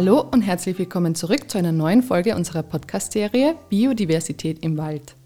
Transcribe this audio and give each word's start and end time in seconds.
Hallo 0.00 0.20
und 0.20 0.42
herzlich 0.42 0.78
willkommen 0.78 1.16
zurück 1.16 1.50
zu 1.50 1.58
einer 1.58 1.72
neuen 1.72 2.04
Folge 2.04 2.36
unserer 2.36 2.62
Podcast-Serie 2.62 3.56
Biodiversität 3.68 4.64
im 4.64 4.78
Wald. 4.78 5.16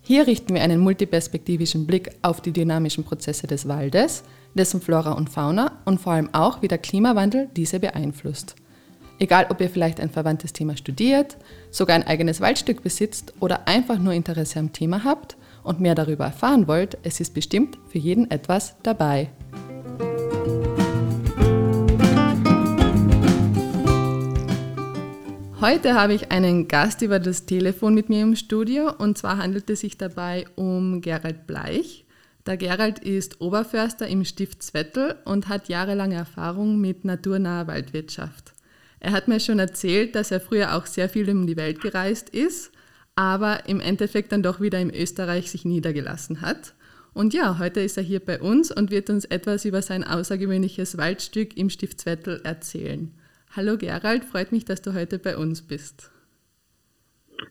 Hier 0.00 0.26
richten 0.26 0.54
wir 0.54 0.62
einen 0.62 0.80
multiperspektivischen 0.80 1.86
Blick 1.86 2.12
auf 2.22 2.40
die 2.40 2.52
dynamischen 2.52 3.04
Prozesse 3.04 3.46
des 3.46 3.68
Waldes, 3.68 4.24
dessen 4.54 4.80
Flora 4.80 5.12
und 5.12 5.28
Fauna 5.28 5.72
und 5.84 6.00
vor 6.00 6.14
allem 6.14 6.32
auch, 6.32 6.62
wie 6.62 6.68
der 6.68 6.78
Klimawandel 6.78 7.50
diese 7.54 7.78
beeinflusst. 7.78 8.56
Egal, 9.18 9.48
ob 9.50 9.60
ihr 9.60 9.68
vielleicht 9.68 10.00
ein 10.00 10.08
verwandtes 10.08 10.54
Thema 10.54 10.78
studiert, 10.78 11.36
sogar 11.70 11.96
ein 11.96 12.06
eigenes 12.06 12.40
Waldstück 12.40 12.82
besitzt 12.82 13.34
oder 13.38 13.68
einfach 13.68 13.98
nur 13.98 14.14
Interesse 14.14 14.60
am 14.60 14.72
Thema 14.72 15.04
habt 15.04 15.36
und 15.62 15.78
mehr 15.78 15.94
darüber 15.94 16.24
erfahren 16.24 16.68
wollt, 16.68 16.96
es 17.02 17.20
ist 17.20 17.34
bestimmt 17.34 17.76
für 17.90 17.98
jeden 17.98 18.30
etwas 18.30 18.76
dabei. 18.82 19.28
Heute 25.62 25.94
habe 25.94 26.12
ich 26.12 26.32
einen 26.32 26.66
Gast 26.66 27.02
über 27.02 27.20
das 27.20 27.46
Telefon 27.46 27.94
mit 27.94 28.08
mir 28.08 28.22
im 28.22 28.34
Studio 28.34 28.92
und 28.98 29.16
zwar 29.16 29.38
handelt 29.38 29.70
es 29.70 29.78
sich 29.78 29.96
dabei 29.96 30.44
um 30.56 31.00
Gerald 31.00 31.46
Bleich. 31.46 32.04
Der 32.46 32.56
Gerald 32.56 32.98
ist 32.98 33.40
Oberförster 33.40 34.08
im 34.08 34.24
Stift 34.24 34.64
Zwettel 34.64 35.14
und 35.24 35.48
hat 35.48 35.68
jahrelange 35.68 36.16
Erfahrung 36.16 36.80
mit 36.80 37.04
naturnaher 37.04 37.68
Waldwirtschaft. 37.68 38.54
Er 38.98 39.12
hat 39.12 39.28
mir 39.28 39.38
schon 39.38 39.60
erzählt, 39.60 40.16
dass 40.16 40.32
er 40.32 40.40
früher 40.40 40.74
auch 40.74 40.86
sehr 40.86 41.08
viel 41.08 41.30
um 41.30 41.46
die 41.46 41.56
Welt 41.56 41.80
gereist 41.80 42.30
ist, 42.30 42.72
aber 43.14 43.68
im 43.68 43.78
Endeffekt 43.78 44.32
dann 44.32 44.42
doch 44.42 44.60
wieder 44.60 44.80
in 44.80 44.92
Österreich 44.92 45.48
sich 45.48 45.64
niedergelassen 45.64 46.40
hat. 46.40 46.74
Und 47.14 47.34
ja, 47.34 47.60
heute 47.60 47.78
ist 47.82 47.96
er 47.96 48.02
hier 48.02 48.18
bei 48.18 48.40
uns 48.40 48.72
und 48.72 48.90
wird 48.90 49.10
uns 49.10 49.26
etwas 49.26 49.64
über 49.64 49.80
sein 49.80 50.02
außergewöhnliches 50.02 50.98
Waldstück 50.98 51.56
im 51.56 51.70
Stift 51.70 52.00
Zwettel 52.00 52.40
erzählen. 52.42 53.14
Hallo 53.54 53.76
Gerald, 53.76 54.24
freut 54.24 54.50
mich, 54.50 54.64
dass 54.64 54.80
du 54.80 54.94
heute 54.94 55.18
bei 55.18 55.36
uns 55.36 55.60
bist. 55.60 56.10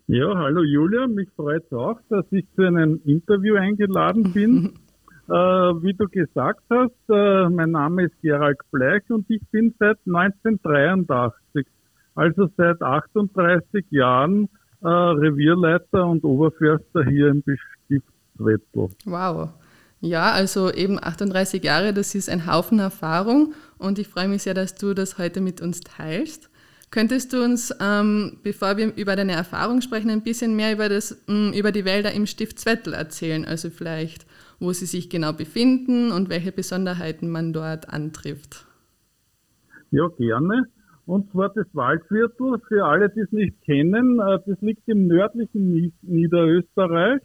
Ja, 0.07 0.35
hallo 0.35 0.63
Julia, 0.63 1.05
mich 1.05 1.30
freut 1.35 1.63
es 1.63 1.71
auch, 1.73 1.99
dass 2.09 2.25
ich 2.31 2.44
zu 2.55 2.63
einem 2.63 2.99
Interview 3.05 3.55
eingeladen 3.55 4.33
bin. 4.33 4.73
äh, 5.29 5.31
wie 5.31 5.94
du 5.94 6.07
gesagt 6.07 6.63
hast, 6.72 6.95
äh, 7.07 7.49
mein 7.49 7.69
Name 7.69 8.05
ist 8.05 8.19
Gerald 8.23 8.57
Bleich 8.72 9.03
und 9.09 9.29
ich 9.29 9.44
bin 9.52 9.75
seit 9.77 9.99
1983, 10.07 11.67
also 12.16 12.49
seit 12.57 12.81
38 12.81 13.85
Jahren, 13.91 14.49
äh, 14.81 14.88
Revierleiter 14.88 16.07
und 16.07 16.23
Oberförster 16.23 17.05
hier 17.05 17.27
im 17.27 17.44
Stiftswettel. 17.85 18.89
Wow. 19.05 19.49
Ja, 19.99 20.31
also 20.31 20.72
eben 20.72 20.97
38 20.99 21.63
Jahre, 21.63 21.94
das 21.94 22.16
ist 22.16 22.27
ein 22.27 22.52
Haufen 22.52 22.79
Erfahrung 22.79 23.53
und 23.82 24.00
ich 24.00 24.08
freue 24.08 24.28
mich 24.28 24.44
sehr, 24.44 24.54
dass 24.54 24.76
du 24.76 24.94
das 24.94 25.18
heute 25.18 25.42
mit 25.42 25.62
uns 25.62 25.82
teilst. 25.82 26.50
Könntest 26.92 27.32
du 27.32 27.42
uns, 27.42 27.74
ähm, 27.82 28.38
bevor 28.44 28.76
wir 28.76 28.94
über 28.98 29.16
deine 29.16 29.32
Erfahrung 29.32 29.82
sprechen, 29.82 30.10
ein 30.10 30.24
bisschen 30.24 30.56
mehr 30.58 30.74
über, 30.74 30.90
das, 30.90 31.24
mh, 31.28 31.52
mm, 31.52 31.54
über 31.54 31.72
die 31.72 31.86
Wälder 31.86 32.12
im 32.12 32.26
Stift 32.26 32.59
Zwettel 32.59 32.94
erzählen? 32.94 33.46
Also 33.46 33.70
vielleicht, 33.70 34.26
wo 34.59 34.74
sie 34.74 34.86
sich 34.86 35.09
genau 35.09 35.32
befinden 35.32 36.12
und 36.12 36.30
welche 36.30 36.52
Besonderheiten 36.52 37.30
man 37.30 37.54
dort 37.54 37.88
antrifft? 37.88 38.66
Ja, 39.92 40.08
gerne. 40.18 40.66
Und 41.06 41.32
zwar 41.32 41.50
das 41.50 41.68
Waldviertel, 41.74 42.59
für 42.68 42.86
alle, 42.86 43.09
die 43.09 43.22
es 43.22 43.32
nicht 43.32 43.62
kennen, 43.64 44.20
äh, 44.20 44.40
das 44.46 44.62
liegt 44.62 44.88
im 44.88 45.08
nördlichen 45.08 45.94
Niederösterreich 46.02 47.22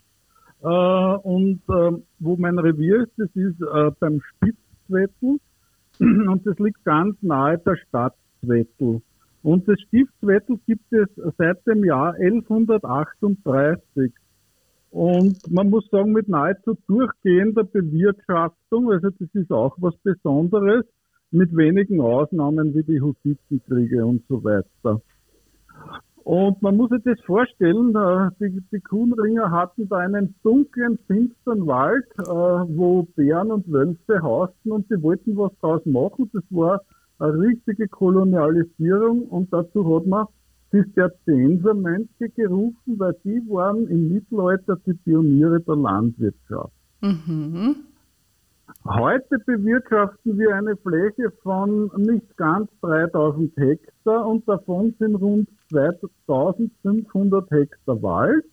äh, 0.63 0.67
und 0.67 1.61
äh, 1.69 2.03
wo 2.21 2.37
mein 2.37 2.59
Revier 2.59 3.03
ist, 3.03 3.13
das 3.17 3.31
ist 3.35 3.61
äh, 3.61 3.91
beim 3.99 4.21
Spitzwettel 4.21 5.39
und 6.01 6.47
das 6.47 6.59
liegt 6.59 6.85
ganz 6.85 7.17
nahe 7.23 7.59
der 7.59 7.77
Stadt 7.77 8.15
Zwettel. 8.45 9.03
Und 9.43 9.69
das 9.69 9.81
Stiftswettel 9.81 10.59
gibt 10.67 10.93
es 10.93 11.09
seit 11.39 11.67
dem 11.67 11.85
Jahr 11.85 12.15
1138. 12.15 14.13
Und 14.91 15.51
man 15.51 15.71
muss 15.71 15.89
sagen, 15.91 16.13
mit 16.13 16.29
nahezu 16.29 16.77
durchgehender 16.87 17.65
Bewirtschaftung, 17.65 18.91
also 18.91 19.11
das 19.11 19.29
ist 19.35 19.53
auch 19.53 19.77
was 19.79 19.97
Besonderes, 19.99 20.85
mit 21.31 21.57
wenigen 21.57 22.01
Ausnahmen 22.01 22.75
wie 22.75 22.83
die 22.83 23.01
Hussitenkriege 23.01 24.05
und 24.05 24.23
so 24.29 24.43
weiter. 24.43 25.01
Und 26.27 26.61
man 26.61 26.77
muss 26.77 26.91
sich 26.91 27.05
das 27.05 27.21
vorstellen, 27.21 27.95
äh, 27.95 28.31
die, 28.41 28.61
die 28.73 28.81
Kuhnringer 28.81 29.49
hatten 29.53 29.89
da 29.89 29.99
einen 29.99 30.35
dunklen, 30.43 30.99
finsteren 31.07 31.69
Wald, 31.69 32.05
äh, 32.19 32.25
wo 32.25 33.05
Bären 33.15 33.53
und 33.53 33.71
Wölfe 33.71 34.21
hausten 34.21 34.73
und 34.73 34.89
sie 34.89 35.01
wollten 35.05 35.37
was 35.37 35.53
draus 35.61 35.87
machen. 35.87 36.29
Das 36.33 36.43
war 36.51 36.81
eine 37.21 37.39
richtige 37.39 37.87
Kolonialisierung 37.87 39.23
und 39.29 39.53
dazu 39.53 39.95
hat 39.95 40.07
man 40.09 40.27
Zisterziensermönche 40.73 42.29
gerufen, 42.35 42.99
weil 42.99 43.15
die 43.23 43.41
waren 43.49 43.87
im 43.87 44.13
Mittelalter 44.13 44.79
die 44.85 44.95
Pioniere 44.95 45.61
der 45.61 45.77
Landwirtschaft. 45.77 46.73
Mhm. 47.03 47.77
Heute 48.85 49.39
bewirtschaften 49.47 50.37
wir 50.37 50.57
eine 50.57 50.77
Fläche 50.79 51.31
von 51.45 51.89
nicht 51.97 52.37
ganz 52.37 52.69
3000 52.81 53.57
Hektar 53.57 54.27
und 54.27 54.49
davon 54.49 54.93
sind 54.99 55.15
rund 55.15 55.49
2500 55.71 57.51
Hektar 57.51 58.03
Wald. 58.03 58.45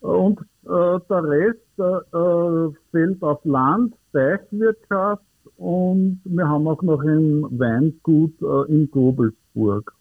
Und 0.00 0.40
äh, 0.64 1.00
der 1.08 1.24
Rest 1.24 1.78
äh, 1.78 2.80
fällt 2.90 3.22
auf 3.22 3.44
Land, 3.44 3.94
Teichwirtschaft 4.12 5.22
und 5.56 6.20
wir 6.24 6.48
haben 6.48 6.68
auch 6.68 6.82
noch 6.82 7.00
ein 7.00 7.42
Weingut 7.58 8.34
äh, 8.42 8.72
in 8.72 8.90
Gobelsburg. 8.90 9.92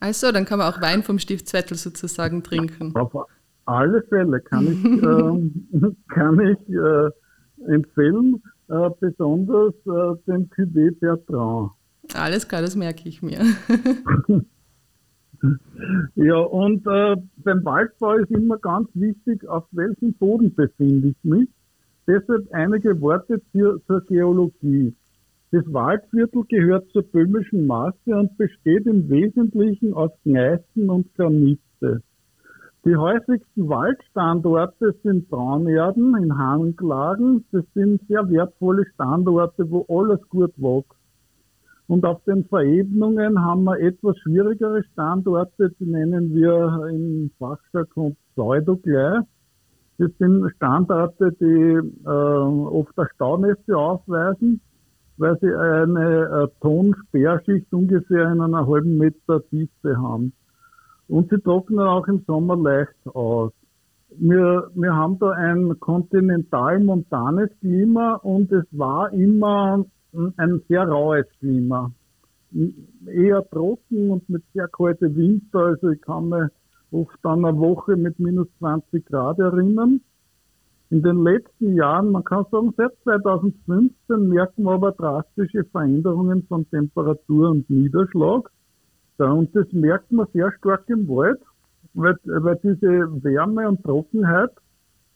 Also, 0.00 0.30
dann 0.30 0.44
kann 0.44 0.58
man 0.58 0.72
auch 0.72 0.80
Wein 0.80 1.02
vom 1.02 1.18
Stift 1.18 1.48
Zwettel 1.48 1.76
sozusagen 1.76 2.42
trinken. 2.42 2.94
Auf 2.96 3.26
alle 3.64 4.02
Fälle 4.02 4.40
kann 4.40 4.66
ich, 4.66 4.84
äh, 5.82 5.90
kann 6.08 6.40
ich 6.40 6.74
äh, 6.74 7.72
empfehlen, 7.72 8.42
äh, 8.68 8.90
besonders 9.00 9.74
äh, 9.86 10.22
den 10.26 10.48
Cuvée 10.50 10.92
Bertrand. 10.98 11.70
Alles 12.14 12.46
klar, 12.46 12.62
das 12.62 12.76
merke 12.76 13.08
ich 13.08 13.22
mir. 13.22 13.40
ja, 16.14 16.38
und 16.38 16.86
äh, 16.86 17.16
beim 17.44 17.64
Waldbau 17.64 18.14
ist 18.14 18.30
immer 18.30 18.58
ganz 18.58 18.88
wichtig, 18.94 19.46
auf 19.48 19.64
welchem 19.72 20.14
Boden 20.14 20.54
befinde 20.54 21.08
ich 21.08 21.24
mich. 21.24 21.48
Deshalb 22.06 22.52
einige 22.52 23.00
Worte 23.00 23.40
zur, 23.52 23.80
zur 23.86 24.00
Geologie. 24.02 24.94
Das 25.50 25.64
Waldviertel 25.72 26.44
gehört 26.48 26.88
zur 26.90 27.02
böhmischen 27.02 27.66
Masse 27.66 27.96
und 28.06 28.36
besteht 28.36 28.86
im 28.86 29.08
Wesentlichen 29.08 29.94
aus 29.94 30.10
Gneisen 30.24 30.90
und 30.90 31.14
Granite. 31.14 32.02
Die 32.84 32.96
häufigsten 32.96 33.68
Waldstandorte 33.68 34.94
sind 35.02 35.28
Braunerden 35.28 36.16
in 36.22 36.38
Hanglagen. 36.38 37.44
Das 37.50 37.64
sind 37.74 38.00
sehr 38.06 38.28
wertvolle 38.30 38.86
Standorte, 38.94 39.68
wo 39.70 39.84
alles 39.88 40.20
gut 40.28 40.52
wächst. 40.56 40.95
Und 41.88 42.04
auf 42.04 42.22
den 42.24 42.44
Verebnungen 42.46 43.44
haben 43.44 43.64
wir 43.64 43.78
etwas 43.78 44.18
schwierigere 44.18 44.82
Standorte, 44.92 45.70
die 45.78 45.86
nennen 45.86 46.34
wir 46.34 46.88
im 46.90 47.30
Fachjargon 47.38 48.16
Pseudogleis. 48.34 49.22
Das 49.98 50.10
sind 50.18 50.50
Standorte, 50.56 51.32
die 51.40 52.04
äh, 52.04 52.08
oft 52.08 52.98
eine 52.98 53.08
Staunässe 53.14 53.76
aufweisen, 53.76 54.60
weil 55.16 55.38
sie 55.40 55.54
eine 55.54 56.24
äh, 56.24 56.48
Tonsperrschicht 56.60 57.72
ungefähr 57.72 58.30
in 58.32 58.40
einer 58.40 58.66
halben 58.66 58.98
Meter 58.98 59.42
Tiefe 59.48 59.96
haben. 59.96 60.32
Und 61.08 61.30
sie 61.30 61.38
trocknen 61.38 61.86
auch 61.86 62.06
im 62.08 62.24
Sommer 62.26 62.56
leicht 62.56 63.14
aus. 63.14 63.52
Wir, 64.18 64.70
wir 64.74 64.94
haben 64.94 65.18
da 65.18 65.30
ein 65.30 65.78
kontinental-montanes 65.78 67.50
Klima 67.60 68.14
und 68.16 68.50
es 68.52 68.64
war 68.72 69.12
immer 69.12 69.84
ein 70.36 70.62
sehr 70.68 70.88
raues 70.88 71.26
Klima. 71.38 71.90
Eher 73.06 73.48
trocken 73.50 74.10
und 74.10 74.28
mit 74.28 74.42
sehr 74.54 74.68
kalten 74.68 75.16
Winter. 75.16 75.58
Also 75.58 75.90
ich 75.90 76.00
kann 76.00 76.28
mich 76.28 76.50
oft 76.90 77.18
an 77.24 77.44
eine 77.44 77.58
Woche 77.58 77.96
mit 77.96 78.18
minus 78.18 78.48
20 78.58 79.04
Grad 79.06 79.38
erinnern. 79.38 80.00
In 80.88 81.02
den 81.02 81.24
letzten 81.24 81.74
Jahren, 81.74 82.12
man 82.12 82.22
kann 82.22 82.46
sagen, 82.50 82.72
seit 82.76 82.92
2015 83.02 84.28
merken 84.28 84.62
wir 84.62 84.72
aber 84.72 84.92
drastische 84.92 85.64
Veränderungen 85.64 86.44
von 86.44 86.68
Temperatur 86.70 87.50
und 87.50 87.68
Niederschlag. 87.68 88.50
Und 89.18 89.54
das 89.56 89.66
merkt 89.72 90.12
man 90.12 90.28
sehr 90.32 90.52
stark 90.52 90.84
im 90.88 91.08
Wald, 91.08 91.40
weil, 91.94 92.16
weil 92.24 92.56
diese 92.62 93.24
Wärme 93.24 93.68
und 93.68 93.82
Trockenheit 93.82 94.50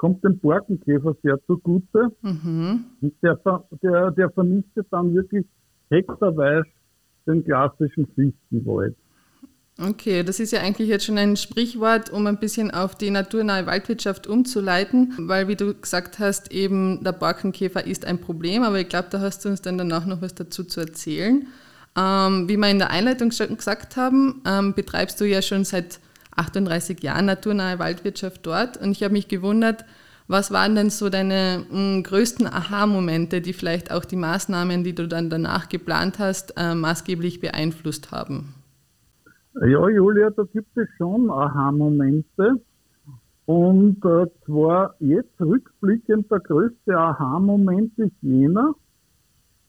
kommt 0.00 0.24
dem 0.24 0.38
Borkenkäfer 0.38 1.14
sehr 1.22 1.38
zugute. 1.46 2.10
Mhm. 2.22 2.84
Und 3.02 3.14
der, 3.22 3.38
der, 3.82 4.10
der 4.12 4.30
vernichtet 4.30 4.86
dann 4.90 5.14
wirklich 5.14 5.44
hektarweise 5.90 6.64
den 7.26 7.44
klassischen 7.44 8.06
Fichtenwald. 8.14 8.96
Okay, 9.78 10.22
das 10.22 10.40
ist 10.40 10.52
ja 10.52 10.60
eigentlich 10.60 10.88
jetzt 10.88 11.04
schon 11.04 11.18
ein 11.18 11.36
Sprichwort, 11.36 12.08
um 12.08 12.26
ein 12.26 12.38
bisschen 12.38 12.70
auf 12.70 12.94
die 12.94 13.10
naturnahe 13.10 13.66
Waldwirtschaft 13.66 14.26
umzuleiten, 14.26 15.12
weil 15.18 15.48
wie 15.48 15.56
du 15.56 15.74
gesagt 15.74 16.18
hast, 16.18 16.50
eben 16.50 17.04
der 17.04 17.12
Borkenkäfer 17.12 17.86
ist 17.86 18.06
ein 18.06 18.22
Problem, 18.22 18.62
aber 18.62 18.80
ich 18.80 18.88
glaube, 18.88 19.08
da 19.10 19.20
hast 19.20 19.44
du 19.44 19.50
uns 19.50 19.60
dann 19.60 19.76
danach 19.76 20.06
noch 20.06 20.22
was 20.22 20.34
dazu 20.34 20.64
zu 20.64 20.80
erzählen. 20.80 21.46
Ähm, 21.94 22.48
wie 22.48 22.56
wir 22.56 22.70
in 22.70 22.78
der 22.78 22.90
Einleitung 22.90 23.32
schon 23.32 23.54
gesagt 23.54 23.98
haben, 23.98 24.42
ähm, 24.46 24.72
betreibst 24.72 25.20
du 25.20 25.26
ja 25.26 25.42
schon 25.42 25.64
seit 25.64 26.00
38 26.36 27.02
Jahren 27.02 27.26
naturnahe 27.26 27.78
Waldwirtschaft 27.78 28.46
dort 28.46 28.76
und 28.76 28.92
ich 28.92 29.02
habe 29.02 29.12
mich 29.12 29.28
gewundert, 29.28 29.84
was 30.28 30.52
waren 30.52 30.76
denn 30.76 30.90
so 30.90 31.08
deine 31.08 31.64
mh, 31.70 31.98
mm, 31.98 32.02
größten 32.04 32.46
Aha-Momente, 32.46 33.40
die 33.40 33.52
vielleicht 33.52 33.90
auch 33.90 34.04
die 34.04 34.14
Maßnahmen, 34.14 34.84
die 34.84 34.94
du 34.94 35.08
dann 35.08 35.28
danach 35.28 35.68
geplant 35.68 36.20
hast, 36.20 36.54
äh, 36.56 36.74
maßgeblich 36.76 37.40
beeinflusst 37.40 38.12
haben? 38.12 38.54
Ja, 39.60 39.88
Julia, 39.88 40.30
da 40.30 40.44
gibt 40.44 40.76
es 40.76 40.88
schon 40.96 41.30
Aha-Momente. 41.30 42.60
Und 43.46 44.04
äh, 44.04 44.26
zwar 44.46 44.94
jetzt 45.00 45.40
rückblickend 45.40 46.30
der 46.30 46.38
größte 46.38 46.96
Aha-Moment 46.96 47.98
ist 47.98 48.14
jener, 48.22 48.76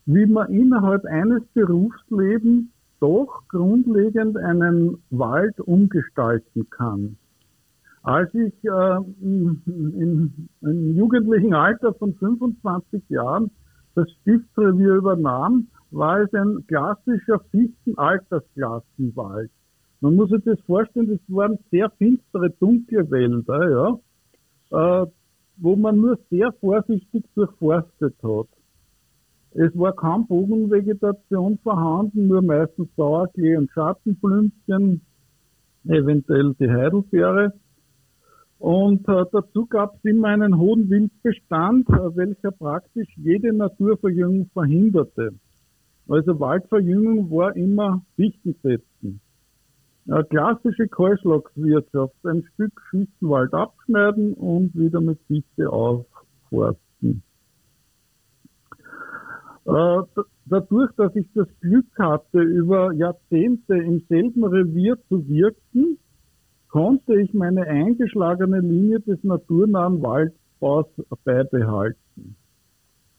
wie 0.06 0.28
man 0.28 0.52
innerhalb 0.52 1.04
eines 1.06 1.42
Berufslebens 1.56 2.66
doch 3.02 3.44
grundlegend 3.50 4.38
einen 4.38 5.04
Wald 5.10 5.60
umgestalten 5.60 6.70
kann. 6.70 7.18
Als 8.04 8.34
ich 8.34 8.54
äh, 8.64 8.98
im, 9.22 10.48
im 10.62 10.96
jugendlichen 10.96 11.54
Alter 11.54 11.94
von 11.94 12.16
25 12.16 13.04
Jahren 13.10 13.52
das 13.96 14.10
Stiftsrevier 14.22 14.96
übernahm, 14.96 15.68
war 15.92 16.22
es 16.22 16.34
ein 16.34 16.66
klassischer 16.68 17.42
Fichten-Altersklassenwald. 17.52 19.52
Man 20.00 20.16
muss 20.16 20.30
sich 20.30 20.42
das 20.46 20.58
vorstellen, 20.62 21.10
das 21.10 21.20
waren 21.28 21.60
sehr 21.70 21.90
finstere, 21.92 22.50
dunkle 22.50 23.12
Wälder, 23.12 24.00
ja, 24.72 25.04
äh, 25.04 25.08
wo 25.58 25.76
man 25.76 25.98
nur 25.98 26.18
sehr 26.30 26.54
vorsichtig 26.54 27.26
durchforstet 27.36 28.16
hat. 28.24 28.48
Es 29.54 29.78
war 29.78 29.94
kaum 29.94 30.28
Bogenvegetation 30.28 31.58
vorhanden, 31.60 32.28
nur 32.28 32.42
meistens 32.42 32.88
Sauerklee 32.96 33.58
und 33.58 33.70
Schattenblümchen, 33.72 35.02
eventuell 35.86 36.54
die 36.60 36.70
Heidelbeere. 36.70 37.54
Und 38.60 39.08
äh, 39.10 39.26
dazu 39.32 39.66
gab 39.66 39.96
es 39.96 40.06
immer 40.06 40.30
einen 40.30 40.58
hohen 40.58 40.90
Wildbestand, 40.90 41.90
äh, 41.90 42.16
welcher 42.16 42.52
praktisch 42.52 43.10
jede 43.18 43.52
Naturverjüngung 43.52 44.50
verhinderte. 44.54 45.34
Also 46.08 46.40
Waldverjüngung 46.40 47.30
war 47.32 47.56
immer 47.56 48.06
Fichtensetzen. 48.16 49.20
Eine 50.08 50.24
klassische 50.26 50.88
Kahlschlagswirtschaft, 50.88 52.16
ein 52.26 52.44
Stück 52.54 52.80
Fichtenwald 52.90 53.54
abschneiden 53.54 54.34
und 54.34 54.74
wieder 54.76 55.02
mit 55.02 55.20
Fichte 55.28 55.70
aufforsten. 55.70 56.91
Äh, 59.72 60.04
dadurch, 60.48 60.92
dass 60.98 61.16
ich 61.16 61.28
das 61.34 61.48
Glück 61.62 61.86
hatte, 61.98 62.42
über 62.42 62.92
Jahrzehnte 62.92 63.78
im 63.78 64.02
selben 64.10 64.44
Revier 64.44 64.98
zu 65.08 65.26
wirken, 65.30 65.98
konnte 66.70 67.22
ich 67.22 67.34
meine 67.34 67.62
eingeschlagene 67.62 68.60
Linie 68.60 69.00
des 69.00 69.24
naturnahen 69.24 70.02
Waldbaus 70.02 70.88
beibehalten. 71.24 72.36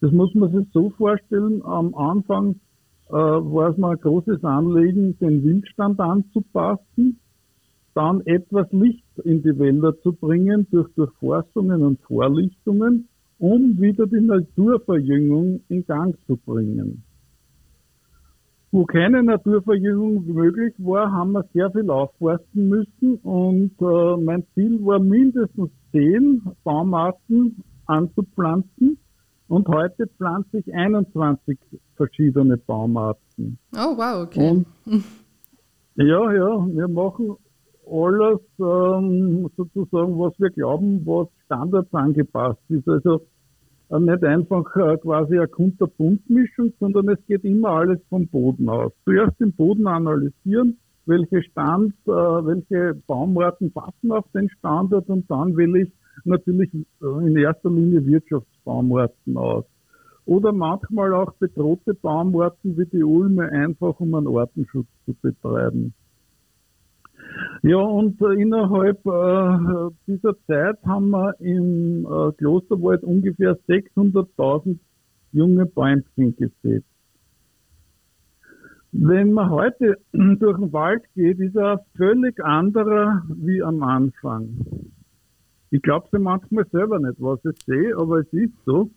Das 0.03 0.13
muss 0.13 0.35
man 0.35 0.53
sich 0.53 0.67
so 0.73 0.91
vorstellen, 0.91 1.63
am 1.65 1.95
Anfang 1.95 2.57
äh, 3.09 3.13
war 3.13 3.71
es 3.71 3.79
mir 3.79 3.91
ein 3.91 4.01
großes 4.01 4.45
Anliegen, 4.45 5.17
den 5.19 5.45
Wildstand 5.45 6.01
anzupassen, 6.01 7.19
dann 7.95 8.21
etwas 8.27 8.71
Licht 8.73 9.05
in 9.25 9.43
die 9.43 9.59
Wälder 9.59 9.99
zu 10.03 10.13
bringen 10.13 10.67
durch 10.71 10.93
Durchforstungen 10.95 11.83
und 11.83 12.01
Vorlichtungen, 12.03 13.09
um 13.43 13.81
wieder 13.81 14.07
die 14.07 14.21
Naturverjüngung 14.21 15.63
in 15.69 15.85
Gang 15.85 16.17
zu 16.29 16.37
bringen. 16.37 17.03
Wo 18.71 18.85
keine 18.85 19.21
Naturverjüngung 19.21 20.33
möglich 20.33 20.73
war, 20.79 21.11
haben 21.11 21.33
wir 21.33 21.45
sehr 21.53 21.69
viel 21.73 21.91
aufforsten 21.91 22.69
müssen 22.69 23.17
und 23.25 23.73
äh, 23.81 24.17
mein 24.23 24.45
Ziel 24.55 24.79
war 24.87 25.01
mindestens 25.01 25.71
zehn 25.91 26.41
Baumarten 26.63 27.65
anzupflanzen 27.87 28.97
und 29.49 29.67
heute 29.67 30.07
pflanze 30.07 30.59
ich 30.59 30.73
21 30.73 31.59
verschiedene 31.97 32.57
Baumarten. 32.59 33.59
Oh 33.75 33.97
wow, 33.97 34.23
okay. 34.23 34.51
Und, 34.51 34.67
ja, 35.97 36.33
ja, 36.33 36.67
wir 36.69 36.87
machen 36.87 37.35
alles 37.91 38.41
ähm, 38.61 39.51
sozusagen, 39.57 40.17
was 40.17 40.33
wir 40.39 40.51
glauben, 40.51 41.05
was 41.05 41.29
standards 41.53 41.93
angepasst 41.93 42.61
ist. 42.69 42.89
Also 42.89 43.23
äh, 43.91 43.99
nicht 43.99 44.25
einfach 44.25 44.65
äh, 44.77 44.97
quasi 44.99 45.37
eine 45.37 45.49
Kunterbuntmischung, 45.49 46.73
sondern 46.81 47.11
es 47.11 47.19
geht 47.27 47.45
immer 47.45 47.71
alles 47.71 48.01
vom 48.09 48.27
Boden 48.27 48.69
aus. 48.69 48.93
Zuerst 49.05 49.39
den 49.41 49.53
Boden 49.53 49.87
analysieren, 49.87 50.79
welche 51.07 51.43
Stand, 51.43 51.95
äh, 52.07 52.11
welche 52.11 52.95
Baumarten 53.07 53.71
passen 53.73 54.13
auf 54.13 54.25
den 54.35 54.49
Standard 54.51 55.09
und 55.09 55.31
dann 55.31 55.57
will 55.57 55.77
ich 55.77 55.93
natürlich 56.25 56.71
in 57.01 57.37
erster 57.37 57.71
Linie 57.71 58.05
Wirtschaftsbaumarten 58.07 59.37
aus. 59.37 59.65
Oder 60.25 60.53
manchmal 60.53 61.13
auch 61.15 61.33
bedrohte 61.35 61.95
Baumarten 61.95 62.79
wie 62.79 62.87
die 62.87 63.03
Ulme, 63.03 63.49
einfach 63.51 63.99
um 63.99 64.15
einen 64.15 64.29
Artenschutz 64.29 64.87
zu 65.05 65.15
betreiben. 65.21 65.93
Ja, 67.63 67.77
und 67.77 68.21
äh, 68.21 68.43
innerhalb 68.43 69.07
äh, 69.07 69.95
dieser 70.09 70.35
Zeit 70.47 70.79
haben 70.85 71.11
wir 71.11 71.35
im 71.41 72.05
äh, 72.05 72.33
Klosterwald 72.33 73.05
ungefähr 73.05 73.57
600.000 73.69 74.79
junge 75.33 75.67
Bäumchen 75.67 76.35
gesetzt. 76.37 76.87
Wenn 78.91 79.33
man 79.33 79.51
heute 79.51 79.99
durch 80.13 80.59
den 80.59 80.73
Wald 80.73 81.05
geht, 81.15 81.39
ist 81.39 81.55
er 81.55 81.85
völlig 81.97 82.45
anderer 82.45 83.23
wie 83.29 83.63
am 83.63 83.83
Anfang. 83.85 84.49
Ich 85.71 85.81
glaube 85.83 86.09
sie 86.11 86.19
manchmal 86.19 86.67
selber 86.73 86.99
nicht, 86.99 87.21
was 87.21 87.45
ich 87.45 87.63
sehe, 87.65 87.97
aber 87.97 88.19
es 88.19 88.33
ist 88.33 88.53
so. 88.67 88.91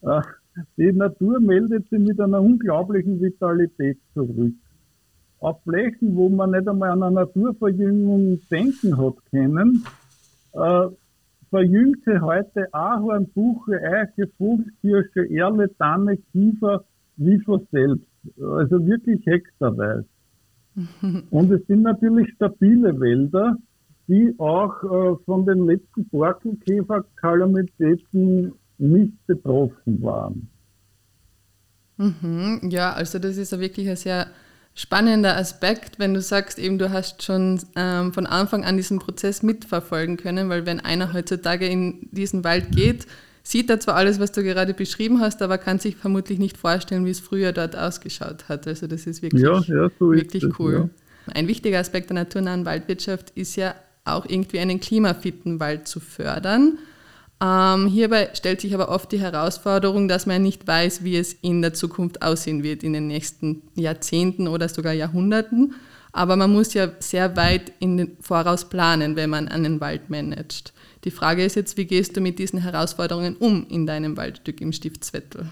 Äh, 0.00 0.22
die 0.78 0.92
Natur 0.92 1.40
meldet 1.40 1.88
sich 1.90 2.00
mit 2.00 2.18
einer 2.20 2.40
unglaublichen 2.40 3.20
Vitalität 3.20 3.98
zurück 4.14 4.54
auf 5.40 5.62
Flächen, 5.62 6.14
wo 6.16 6.28
man 6.28 6.50
nicht 6.50 6.68
einmal 6.68 6.90
an 6.90 7.02
eine 7.02 7.14
Naturverjüngung 7.16 8.40
denken 8.50 8.98
hat 8.98 9.14
können, 9.30 9.84
äh, 10.52 10.88
verjüngt 11.50 12.04
sich 12.04 12.20
heute 12.20 12.68
Ahorn, 12.72 13.26
Buche, 13.28 13.80
Eiche, 13.80 14.28
Fuchskirsche, 14.36 15.30
Erle, 15.30 15.70
Tanne, 15.78 16.18
Kiefer, 16.32 16.84
wie 17.16 17.38
von 17.40 17.66
selbst. 17.70 18.04
Also 18.40 18.84
wirklich 18.86 19.24
hektarweise. 19.26 20.04
Und 21.30 21.50
es 21.50 21.66
sind 21.66 21.80
natürlich 21.82 22.30
stabile 22.34 23.00
Wälder, 23.00 23.56
die 24.06 24.34
auch 24.38 24.82
äh, 24.82 25.16
von 25.24 25.46
den 25.46 25.66
letzten 25.66 26.06
Borkenkäferkalamitäten 26.08 28.52
nicht 28.78 29.26
betroffen 29.26 30.02
waren. 30.02 30.48
Mhm, 31.96 32.60
ja, 32.70 32.92
also 32.92 33.18
das 33.18 33.36
ist 33.36 33.50
ja 33.52 33.58
wirklich 33.58 33.88
ein 33.88 33.96
sehr 33.96 34.28
spannender 34.78 35.36
Aspekt, 35.36 35.98
wenn 35.98 36.14
du 36.14 36.22
sagst, 36.22 36.56
eben 36.56 36.78
du 36.78 36.92
hast 36.92 37.24
schon 37.24 37.60
ähm, 37.74 38.12
von 38.12 38.26
Anfang 38.26 38.64
an 38.64 38.76
diesen 38.76 39.00
Prozess 39.00 39.42
mitverfolgen 39.42 40.16
können, 40.16 40.48
weil 40.50 40.66
wenn 40.66 40.78
einer 40.78 41.12
heutzutage 41.12 41.66
in 41.66 42.08
diesen 42.12 42.44
Wald 42.44 42.70
geht, 42.70 43.04
sieht 43.42 43.68
er 43.70 43.80
zwar 43.80 43.96
alles, 43.96 44.20
was 44.20 44.30
du 44.30 44.44
gerade 44.44 44.74
beschrieben 44.74 45.20
hast, 45.20 45.42
aber 45.42 45.58
kann 45.58 45.80
sich 45.80 45.96
vermutlich 45.96 46.38
nicht 46.38 46.56
vorstellen, 46.56 47.04
wie 47.06 47.10
es 47.10 47.18
früher 47.18 47.50
dort 47.50 47.74
ausgeschaut 47.74 48.48
hat. 48.48 48.68
Also 48.68 48.86
das 48.86 49.04
ist 49.08 49.20
wirklich, 49.20 49.42
ja, 49.42 49.60
ja, 49.66 49.90
so 49.98 50.12
wirklich 50.12 50.44
ist 50.44 50.60
cool. 50.60 50.72
ja. 50.72 50.88
Ein 51.34 51.48
wichtiger 51.48 51.80
Aspekt 51.80 52.10
der 52.10 52.14
naturnahen 52.14 52.64
Waldwirtschaft 52.64 53.30
ist 53.30 53.56
ja 53.56 53.74
auch 54.04 54.26
irgendwie 54.26 54.60
einen 54.60 54.78
klimafitten 54.78 55.58
Wald 55.58 55.88
zu 55.88 55.98
fördern. 55.98 56.78
Ähm, 57.40 57.86
hierbei 57.86 58.30
stellt 58.34 58.60
sich 58.60 58.74
aber 58.74 58.88
oft 58.88 59.12
die 59.12 59.20
Herausforderung, 59.20 60.08
dass 60.08 60.26
man 60.26 60.42
nicht 60.42 60.66
weiß, 60.66 61.04
wie 61.04 61.16
es 61.16 61.34
in 61.34 61.62
der 61.62 61.72
Zukunft 61.72 62.22
aussehen 62.22 62.64
wird, 62.64 62.82
in 62.82 62.92
den 62.92 63.06
nächsten 63.06 63.62
Jahrzehnten 63.74 64.48
oder 64.48 64.68
sogar 64.68 64.92
Jahrhunderten. 64.92 65.74
Aber 66.12 66.36
man 66.36 66.52
muss 66.52 66.74
ja 66.74 66.88
sehr 66.98 67.36
weit 67.36 67.72
in 67.78 67.96
den 67.96 68.16
Voraus 68.20 68.68
planen, 68.68 69.14
wenn 69.14 69.30
man 69.30 69.46
einen 69.46 69.80
Wald 69.80 70.10
managt. 70.10 70.72
Die 71.04 71.12
Frage 71.12 71.44
ist 71.44 71.54
jetzt, 71.54 71.76
wie 71.76 71.86
gehst 71.86 72.16
du 72.16 72.20
mit 72.20 72.40
diesen 72.40 72.60
Herausforderungen 72.60 73.36
um 73.38 73.66
in 73.68 73.86
deinem 73.86 74.16
Waldstück 74.16 74.60
im 74.60 74.72
Stiftsvettel? 74.72 75.46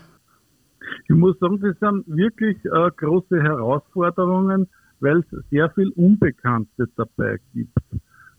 Ich 1.08 1.14
muss 1.14 1.38
sagen, 1.38 1.60
das 1.60 1.78
sind 1.78 2.04
wirklich 2.08 2.56
äh, 2.64 2.90
große 2.96 3.40
Herausforderungen, 3.40 4.68
weil 5.00 5.18
es 5.18 5.44
sehr 5.50 5.70
viel 5.70 5.90
Unbekanntes 5.90 6.88
dabei 6.96 7.38
gibt. 7.54 7.78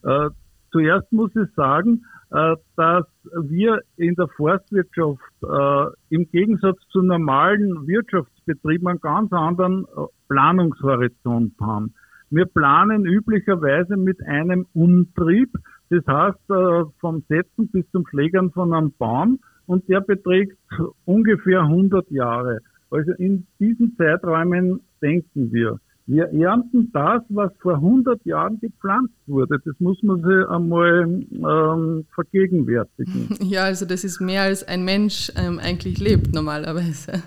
Äh, 0.04 0.30
zuerst 0.72 1.12
muss 1.14 1.32
ich 1.36 1.48
sagen, 1.56 2.04
dass 2.30 3.06
wir 3.42 3.82
in 3.96 4.16
der 4.16 4.28
Forstwirtschaft 4.28 5.22
äh, 5.44 5.86
im 6.10 6.30
Gegensatz 6.30 6.78
zu 6.90 7.02
normalen 7.02 7.88
Wirtschaftsbetrieben 7.88 8.88
einen 8.88 9.00
ganz 9.00 9.32
anderen 9.32 9.86
äh, 9.86 10.02
Planungshorizont 10.28 11.54
haben. 11.62 11.94
Wir 12.30 12.46
planen 12.46 13.06
üblicherweise 13.06 13.96
mit 13.96 14.22
einem 14.26 14.66
Umtrieb, 14.74 15.50
das 15.90 16.06
heißt 16.06 16.50
äh, 16.50 16.84
vom 17.00 17.24
Setzen 17.30 17.70
bis 17.70 17.90
zum 17.92 18.06
Schlägern 18.08 18.52
von 18.52 18.74
einem 18.74 18.92
Baum 18.98 19.40
und 19.66 19.88
der 19.88 20.02
beträgt 20.02 20.58
ungefähr 21.06 21.62
100 21.62 22.12
Jahre. 22.12 22.60
Also 22.90 23.12
in 23.14 23.48
diesen 23.60 23.96
Zeiträumen 23.96 24.82
denken 25.02 25.52
wir. 25.54 25.80
Wir 26.10 26.32
ernten 26.32 26.90
das, 26.94 27.22
was 27.28 27.52
vor 27.60 27.76
100 27.76 28.26
Jahren 28.26 28.60
gepflanzt 28.62 29.14
wurde. 29.26 29.60
Das 29.66 29.78
muss 29.80 30.02
man 30.04 30.22
sich 30.22 30.48
einmal 30.50 31.04
ähm, 31.04 32.06
vergegenwärtigen. 32.16 33.28
Ja, 33.48 33.64
also 33.64 33.86
das 33.86 34.06
ist 34.06 34.22
mehr 34.22 34.44
als 34.44 34.66
ein 34.66 34.86
Mensch 34.86 35.32
ähm, 35.36 35.60
eigentlich 35.60 36.00
lebt 36.00 36.34
normalerweise. 36.34 37.24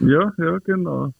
Ja, 0.00 0.32
ja, 0.38 0.58
genau. 0.64 1.12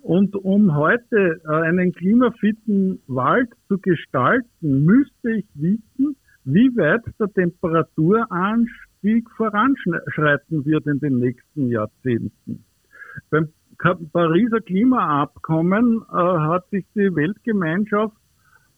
Und 0.00 0.36
um 0.36 0.74
heute 0.74 1.40
äh, 1.44 1.48
einen 1.48 1.92
klimafitten 1.92 3.02
Wald 3.08 3.50
zu 3.68 3.78
gestalten, 3.78 4.84
müsste 4.84 5.32
ich 5.32 5.46
wissen, 5.54 6.16
wie 6.44 6.74
weit 6.76 7.02
der 7.18 7.30
Temperaturanstieg 7.32 9.28
voranschreiten 9.36 10.64
wird 10.64 10.86
in 10.86 11.00
den 11.00 11.18
nächsten 11.18 11.68
Jahrzehnten. 11.68 12.64
Beim 13.30 13.48
Pariser 13.78 14.60
Klimaabkommen 14.60 16.02
äh, 16.08 16.16
hat 16.16 16.68
sich 16.70 16.84
die 16.94 17.14
Weltgemeinschaft 17.14 18.16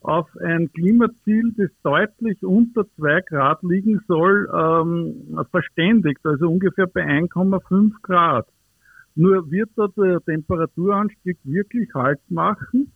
auf 0.01 0.29
ein 0.41 0.71
Klimaziel, 0.73 1.53
das 1.57 1.71
deutlich 1.83 2.43
unter 2.45 2.85
zwei 2.97 3.21
Grad 3.23 3.63
liegen 3.63 4.01
soll, 4.07 4.49
ähm, 4.55 5.45
verständigt, 5.51 6.21
also 6.25 6.49
ungefähr 6.49 6.87
bei 6.87 7.05
1,5 7.05 7.93
Grad. 8.03 8.47
Nur 9.15 9.51
wird 9.51 9.71
da 9.77 9.89
der 9.97 10.21
Temperaturanstieg 10.21 11.39
wirklich 11.43 11.93
Halt 11.95 12.21
machen? 12.29 12.93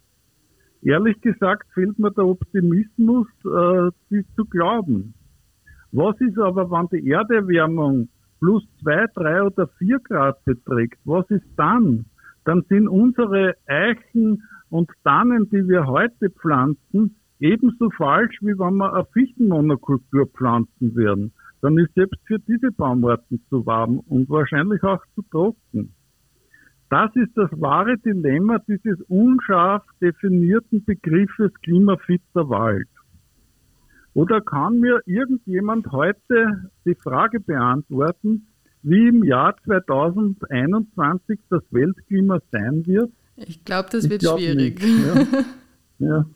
Ehrlich 0.82 1.20
gesagt 1.20 1.66
fehlt 1.74 1.98
mir 1.98 2.12
der 2.12 2.26
Optimismus, 2.26 3.26
äh, 3.44 3.90
dies 4.10 4.24
zu 4.36 4.44
glauben. 4.44 5.14
Was 5.90 6.20
ist 6.20 6.38
aber, 6.38 6.70
wenn 6.70 6.88
die 6.88 7.10
Erderwärmung 7.10 8.08
plus 8.42 8.64
zwei, 8.82 9.06
drei 9.14 9.40
oder 9.44 9.68
vier 9.78 10.00
Grad 10.00 10.44
beträgt, 10.44 10.98
was 11.04 11.30
ist 11.30 11.46
dann? 11.56 12.06
Dann 12.44 12.62
sind 12.68 12.88
unsere 12.88 13.54
Eichen 13.66 14.42
und 14.68 14.90
Tannen, 15.04 15.48
die 15.50 15.68
wir 15.68 15.86
heute 15.86 16.28
pflanzen, 16.28 17.14
ebenso 17.38 17.88
falsch, 17.90 18.36
wie 18.40 18.58
wenn 18.58 18.78
wir 18.78 18.92
eine 18.94 19.04
Fichtenmonokultur 19.12 20.26
pflanzen 20.26 20.96
werden. 20.96 21.32
Dann 21.60 21.78
ist 21.78 21.94
selbst 21.94 22.18
für 22.26 22.40
diese 22.40 22.72
Baumarten 22.72 23.40
zu 23.48 23.64
warm 23.64 24.00
und 24.08 24.28
wahrscheinlich 24.28 24.82
auch 24.82 25.04
zu 25.14 25.22
trocken. 25.30 25.94
Das 26.90 27.14
ist 27.14 27.36
das 27.36 27.48
wahre 27.60 27.96
Dilemma 27.98 28.58
dieses 28.66 29.00
unscharf 29.02 29.84
definierten 30.00 30.84
Begriffes 30.84 31.52
klimafitter 31.62 32.48
Wald. 32.48 32.88
Oder 34.14 34.40
kann 34.40 34.78
mir 34.80 35.00
irgendjemand 35.06 35.90
heute 35.90 36.70
die 36.84 36.94
Frage 36.94 37.40
beantworten, 37.40 38.46
wie 38.82 39.08
im 39.08 39.24
Jahr 39.24 39.56
2021 39.64 41.38
das 41.48 41.62
Weltklima 41.70 42.40
sein 42.50 42.86
wird? 42.86 43.10
Ich 43.36 43.64
glaube, 43.64 43.88
das 43.90 44.10
wird 44.10 44.22
schwierig. 44.22 44.82
Ja. 44.82 45.26
ja. 45.98 46.26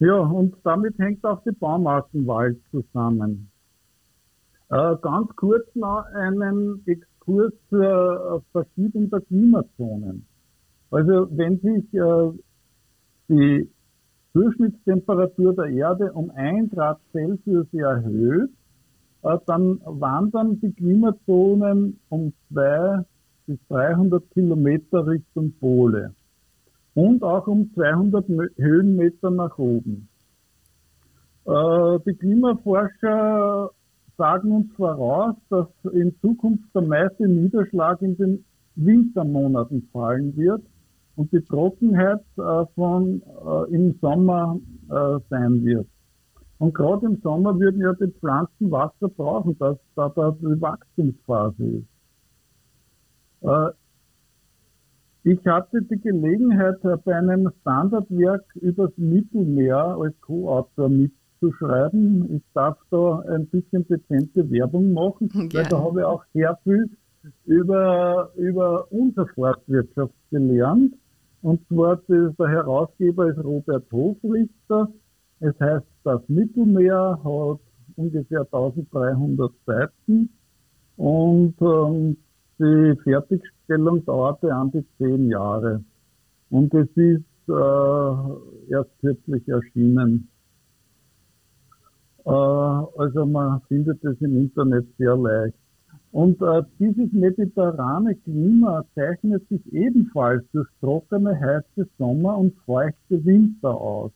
ja. 0.00 0.16
und 0.18 0.56
damit 0.64 0.98
hängt 0.98 1.24
auch 1.24 1.42
der 1.44 1.52
Baumartenwald 1.52 2.58
zusammen. 2.70 3.50
Äh, 4.68 4.96
ganz 5.00 5.34
kurz 5.36 5.64
noch 5.74 6.04
einen 6.14 6.82
Exkurs 6.86 7.52
zur 7.70 8.42
äh, 8.42 8.52
Verschiebung 8.52 9.08
der 9.08 9.20
Klimazonen. 9.20 10.26
Also 10.90 11.28
wenn 11.30 11.58
sich 11.60 11.94
äh, 11.94 12.30
die 13.28 13.70
Durchschnittstemperatur 14.34 15.54
der 15.54 15.66
Erde 15.66 16.12
um 16.12 16.30
ein 16.34 16.68
Grad 16.68 16.98
Celsius 17.12 17.72
erhöht, 17.72 18.50
äh, 19.22 19.38
dann 19.46 19.80
wandern 19.84 20.60
die 20.60 20.72
Klimazonen 20.72 22.00
um 22.08 22.32
zwei 22.48 23.04
bis 23.46 23.58
300 23.68 24.28
Kilometer 24.32 25.06
Richtung 25.06 25.52
Pole 25.60 26.12
und 26.94 27.22
auch 27.22 27.46
um 27.46 27.70
200 27.74 28.26
Höhenmeter 28.56 29.30
nach 29.30 29.56
oben. 29.56 30.08
Äh, 31.46 31.98
die 32.04 32.14
Klimaforscher 32.14 33.70
sagen 34.18 34.50
uns 34.50 34.72
voraus, 34.74 35.36
dass 35.48 35.68
in 35.92 36.12
Zukunft 36.20 36.64
der 36.74 36.82
meiste 36.82 37.28
Niederschlag 37.28 38.02
in 38.02 38.16
den 38.16 38.44
Wintermonaten 38.74 39.88
fallen 39.92 40.36
wird 40.36 40.62
und 41.16 41.32
die 41.32 41.42
Trockenheit 41.42 42.24
äh, 42.36 42.66
von 42.74 43.22
äh, 43.22 43.74
im 43.74 43.98
Sommer 44.00 44.58
äh, 44.90 45.18
sein 45.30 45.64
wird. 45.64 45.86
Und 46.58 46.74
gerade 46.74 47.06
im 47.06 47.20
Sommer 47.22 47.58
würden 47.58 47.80
ja 47.80 47.92
die 47.94 48.10
Pflanzen 48.12 48.70
Wasser 48.70 49.08
brauchen, 49.08 49.56
dass 49.58 49.76
da, 49.96 50.08
die 50.08 50.60
Wachstumsphase 50.60 51.64
ist. 51.64 51.88
Äh, 53.42 53.70
ich 55.24 55.44
hatte 55.46 55.82
die 55.82 56.00
Gelegenheit, 56.00 56.84
äh, 56.84 56.96
bei 57.04 57.16
einem 57.16 57.50
Standardwerk 57.60 58.44
übers 58.56 58.92
Mittelmeer 58.96 59.96
als 59.98 60.14
Co-Autor 60.20 60.88
mitzuschreiben. 60.90 62.36
Ich 62.36 62.42
darf 62.52 62.78
da 62.90 63.20
ein 63.28 63.46
bisschen 63.46 63.86
dezente 63.88 64.50
Werbung 64.50 64.92
machen, 64.92 65.28
Gerne. 65.28 65.50
weil 65.54 65.64
da 65.64 65.78
habe 65.78 66.00
ich 66.00 66.06
auch 66.06 66.24
sehr 66.34 66.58
viel 66.62 66.90
über, 67.46 68.30
über 68.36 68.90
unsere 68.92 69.26
Forstwirtschaft 69.28 70.14
gelernt. 70.30 70.94
Und 71.44 71.60
zwar 71.68 72.00
der 72.08 72.48
Herausgeber 72.48 73.28
ist 73.28 73.44
Robert 73.44 73.84
Hofrichter. 73.92 74.88
Es 75.40 75.52
heißt, 75.60 75.84
das 76.02 76.22
Mittelmeer 76.26 77.20
hat 77.22 77.60
ungefähr 77.96 78.46
1300 78.50 79.52
Seiten 79.66 80.30
und 80.96 81.54
ähm, 81.60 82.16
die 82.58 82.96
Fertigstellung 83.02 84.02
dauerte 84.06 84.54
an 84.54 84.70
die 84.70 84.86
zehn 84.96 85.28
Jahre. 85.28 85.84
Und 86.48 86.72
es 86.72 86.88
ist 86.94 87.48
äh, 87.48 88.72
erst 88.72 88.98
kürzlich 89.02 89.46
erschienen. 89.46 90.30
Äh, 92.24 92.30
also 92.30 93.26
man 93.26 93.60
findet 93.68 94.02
es 94.02 94.18
im 94.22 94.38
Internet 94.38 94.86
sehr 94.96 95.14
leicht. 95.14 95.63
Und 96.14 96.40
äh, 96.42 96.62
dieses 96.78 97.12
mediterrane 97.12 98.14
Klima 98.14 98.84
zeichnet 98.94 99.48
sich 99.48 99.60
ebenfalls 99.72 100.44
durch 100.52 100.68
trockene, 100.78 101.34
heiße 101.40 101.88
Sommer 101.98 102.38
und 102.38 102.54
feuchte 102.64 103.24
Winter 103.24 103.74
aus. 103.74 104.12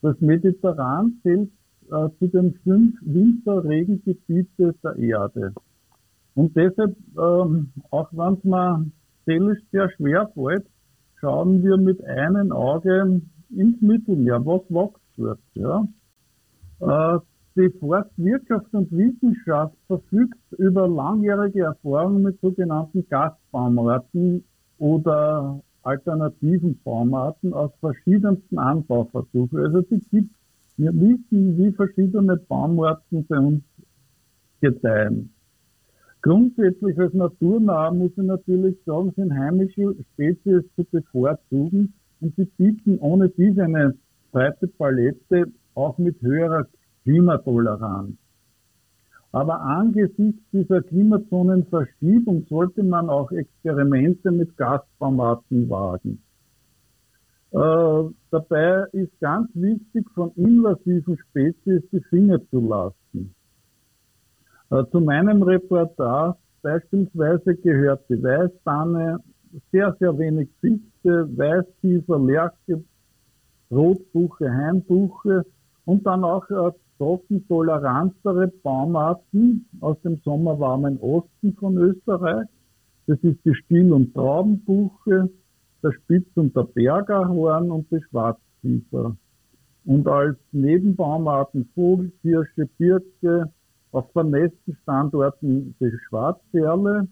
Das 0.00 0.14
Mediterran 0.20 1.18
zählt 1.24 1.50
äh, 1.90 2.08
zu 2.20 2.28
den 2.28 2.54
fünf 2.62 2.94
Winterregengebiete 3.00 4.76
der 4.80 4.96
Erde. 4.96 5.54
Und 6.36 6.54
deshalb, 6.54 6.96
ähm, 7.18 7.72
auch 7.90 8.10
wenn 8.12 8.34
es 8.34 8.44
mir 8.44 8.86
seelisch 9.26 9.62
sehr 9.72 9.90
schwer 9.96 10.30
fällt, 10.36 10.68
schauen 11.16 11.64
wir 11.64 11.78
mit 11.78 12.00
einem 12.04 12.52
Auge 12.52 13.22
ins 13.50 13.80
Mittelmeer, 13.80 14.46
was 14.46 14.62
wächst 14.68 15.02
dort. 15.16 15.40
Ja? 15.54 15.88
Äh, 16.78 17.18
die 17.58 17.70
Forstwirtschaft 17.80 18.72
und 18.72 18.90
Wissenschaft 18.92 19.74
verfügt 19.88 20.38
über 20.58 20.86
langjährige 20.86 21.62
Erfahrung 21.62 22.22
mit 22.22 22.40
sogenannten 22.40 23.04
Gastbaumarten 23.08 24.44
oder 24.78 25.60
alternativen 25.82 26.78
Baumarten 26.84 27.52
aus 27.52 27.72
verschiedensten 27.80 28.58
Anbauversuchen. 28.58 29.58
Also 29.58 29.82
die 29.82 29.98
gibt, 30.10 30.30
wir 30.76 30.94
wissen, 30.94 31.58
wie 31.58 31.72
verschiedene 31.72 32.36
Baumarten 32.36 33.26
bei 33.26 33.38
uns 33.38 33.62
gedeihen. 34.60 35.30
Grundsätzlich 36.22 36.96
als 36.98 37.12
naturnah 37.12 37.90
muss 37.90 38.12
ich 38.16 38.24
natürlich 38.24 38.76
sagen, 38.86 39.12
sind 39.16 39.34
heimische 39.34 39.96
Spezies 40.12 40.62
zu 40.76 40.84
bevorzugen 40.84 41.92
und 42.20 42.36
sie 42.36 42.44
bieten 42.56 42.98
ohne 43.00 43.28
dies 43.30 43.58
eine 43.58 43.96
breite 44.30 44.68
Palette 44.68 45.46
auch 45.74 45.96
mit 45.98 46.20
höherer 46.22 46.66
Klimatoleranz. 47.08 48.18
Aber 49.32 49.60
angesichts 49.60 50.42
dieser 50.52 50.82
Klimazonenverschiebung 50.82 52.46
sollte 52.50 52.82
man 52.82 53.08
auch 53.08 53.32
Experimente 53.32 54.30
mit 54.30 54.54
Gasbaumarten 54.58 55.70
wagen. 55.70 56.22
Äh, 57.52 58.12
dabei 58.30 58.84
ist 58.92 59.18
ganz 59.20 59.48
wichtig, 59.54 60.06
von 60.14 60.32
invasiven 60.36 61.16
Spezies 61.16 61.82
die 61.92 62.00
Finger 62.10 62.40
zu 62.50 62.60
lassen. 62.60 63.34
Äh, 64.70 64.84
zu 64.90 65.00
meinem 65.00 65.42
Reportage 65.42 66.36
beispielsweise 66.60 67.54
gehört 67.56 68.04
die 68.10 68.22
Weißtanne, 68.22 69.20
sehr, 69.72 69.96
sehr 69.98 70.18
wenig 70.18 70.50
Fichte, 70.60 71.26
Weißkiefer, 71.38 72.18
Lerche, 72.18 72.84
Rotbuche, 73.70 74.52
Heimbuche 74.52 75.46
und 75.88 76.04
dann 76.06 76.22
auch 76.22 76.48
äh, 76.50 76.70
trockentolerantere 76.98 78.48
Baumarten 78.62 79.66
aus 79.80 79.98
dem 80.02 80.20
sommerwarmen 80.22 80.98
Osten 80.98 81.54
von 81.54 81.78
Österreich. 81.78 82.46
Das 83.06 83.18
ist 83.20 83.38
die 83.46 83.54
Stiel- 83.54 83.94
und 83.94 84.12
Traubenbuche, 84.12 85.30
der 85.82 85.92
Spitz- 85.92 86.36
und 86.36 86.54
der 86.54 86.64
Bergerhorn 86.64 87.70
und 87.70 87.90
die 87.90 88.02
Schwarzkiefer. 88.02 89.16
Und 89.86 90.06
als 90.06 90.36
Nebenbaumarten 90.52 91.70
Vogelkirsche, 91.74 92.68
Birke, 92.76 93.50
auf 93.92 94.12
vernässten 94.12 94.76
Standorten 94.82 95.74
die 95.80 95.90
Schwarzperle, 96.06 97.08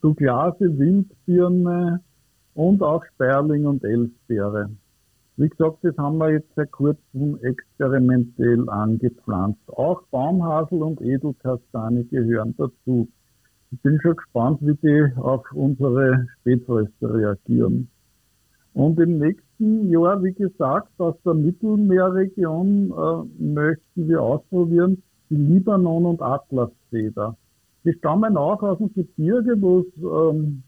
Douglase, 0.00 0.78
Wildbirne, 0.78 2.00
und 2.54 2.82
auch 2.82 3.04
Sperling 3.14 3.66
und 3.66 3.82
Elfbeere. 3.82 4.70
Wie 5.36 5.48
gesagt, 5.48 5.78
das 5.82 5.96
haben 5.96 6.18
wir 6.18 6.32
jetzt 6.32 6.54
seit 6.54 6.70
kurzem 6.70 7.38
experimentell 7.42 8.68
angepflanzt. 8.68 9.60
Auch 9.68 10.02
Baumhasel 10.10 10.82
und 10.82 11.00
Edelkastanie 11.00 12.04
gehören 12.04 12.54
dazu. 12.58 13.08
Ich 13.70 13.80
bin 13.82 13.98
schon 14.02 14.16
gespannt, 14.16 14.58
wie 14.62 14.74
die 14.74 15.16
auf 15.16 15.44
unsere 15.52 16.26
Spätfröste 16.40 17.14
reagieren. 17.14 17.88
Und 18.74 19.00
im 19.00 19.18
nächsten 19.18 19.90
Jahr, 19.90 20.22
wie 20.22 20.32
gesagt, 20.32 20.92
aus 20.98 21.16
der 21.24 21.34
Mittelmeerregion 21.34 22.90
äh, 22.90 23.42
möchten 23.42 24.08
wir 24.08 24.22
ausprobieren 24.22 25.02
die 25.28 25.36
Libanon- 25.36 26.06
und 26.06 26.22
Atlaszeder. 26.22 27.36
Die 27.84 27.92
stammen 27.94 28.36
auch 28.36 28.62
aus 28.62 28.78
dem 28.78 28.92
Gebirge, 28.92 29.60
wo 29.60 29.80
es 29.80 29.86
ähm, 29.96 30.62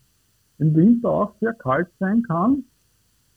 im 0.58 0.74
Winter 0.74 1.10
auch 1.10 1.34
sehr 1.40 1.52
kalt 1.54 1.88
sein 1.98 2.22
kann. 2.22 2.64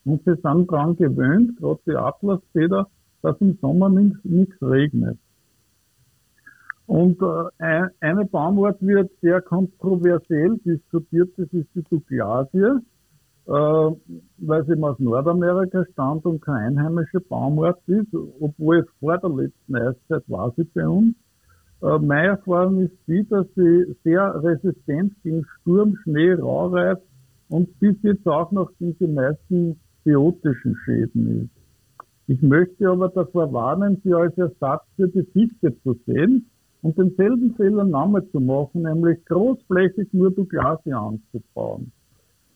Und 0.06 0.22
sie 0.24 0.34
sind 0.40 0.70
daran 0.70 0.96
gewöhnt, 0.96 1.58
gerade 1.58 1.80
die 1.84 1.96
Atlaszeder, 1.96 2.88
dass 3.22 3.40
im 3.40 3.58
Sommer 3.60 3.88
nichts 3.88 4.62
regnet. 4.62 5.18
Und 6.86 7.20
äh, 7.58 7.82
eine 7.98 8.24
Baumart 8.24 8.80
wird 8.80 9.10
sehr 9.20 9.40
kontroversiell 9.40 10.58
diskutiert, 10.64 11.30
das 11.36 11.48
ist 11.48 11.66
die 11.74 11.82
Douglasie, 11.90 12.80
äh, 13.46 13.50
weil 13.50 14.64
sie 14.66 14.80
aus 14.80 14.96
Nordamerika 15.00 15.84
stammt 15.92 16.24
und 16.24 16.40
keine 16.40 16.66
einheimische 16.66 17.18
Baumart 17.18 17.80
ist, 17.88 18.14
obwohl 18.40 18.78
es 18.78 18.86
vor 19.00 19.18
der 19.18 19.30
letzten 19.30 19.74
Eiszeit 19.74 20.22
war 20.28 20.54
sie 20.56 20.62
bei 20.72 20.86
uns. 20.86 21.16
Äh, 21.82 21.98
meine 21.98 22.28
Erfahrung 22.28 22.82
ist 22.82 22.94
die, 23.08 23.26
dass 23.28 23.48
sie 23.56 23.96
sehr 24.04 24.40
resistent 24.40 25.20
gegen 25.24 25.44
Sturm, 25.60 25.96
Schnee, 26.04 26.34
Raureif 26.34 27.00
und 27.48 27.76
bis 27.80 27.96
jetzt 28.02 28.28
auch 28.28 28.52
noch 28.52 28.70
gegen 28.78 28.96
die 28.98 29.08
meisten 29.08 29.80
biotischen 30.06 30.76
Schäden 30.84 31.42
ist. 31.42 31.50
Ich 32.28 32.40
möchte 32.42 32.88
aber 32.88 33.08
davor 33.08 33.52
warnen, 33.52 34.00
sie 34.02 34.14
als 34.14 34.36
Ersatz 34.38 34.84
für 34.96 35.08
die 35.08 35.24
Fichte 35.32 35.74
zu 35.82 35.98
sehen 36.06 36.46
und 36.82 36.96
denselben 36.96 37.54
Fehler 37.56 37.84
nochmal 37.84 38.26
zu 38.30 38.40
machen, 38.40 38.82
nämlich 38.82 39.24
großflächig 39.26 40.08
nur 40.12 40.30
Douglasie 40.30 40.92
anzubauen. 40.92 41.90